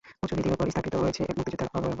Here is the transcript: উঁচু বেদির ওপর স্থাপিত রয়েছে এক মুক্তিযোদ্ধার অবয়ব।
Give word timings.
উঁচু 0.23 0.33
বেদির 0.37 0.55
ওপর 0.55 0.67
স্থাপিত 0.73 0.93
রয়েছে 1.03 1.21
এক 1.31 1.35
মুক্তিযোদ্ধার 1.37 1.69
অবয়ব। 1.75 1.89